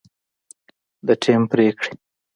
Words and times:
د 1.05 1.07
ټیم 1.23 1.41
پرېکړې 1.51 1.93